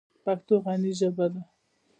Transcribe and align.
پښتو 0.23 0.53
غني 0.63 0.91
ژبه 0.99 1.25
ده. 1.33 1.41